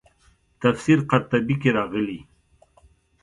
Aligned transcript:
تفسیر 0.61 0.99
قرطبي 1.09 1.55
کې 1.61 1.69
راغلي. 1.77 2.19